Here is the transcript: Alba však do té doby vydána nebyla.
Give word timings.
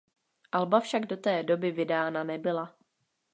Alba 0.51 0.79
však 0.81 1.05
do 1.07 1.17
té 1.17 1.43
doby 1.43 1.71
vydána 1.71 2.23
nebyla. 2.23 2.77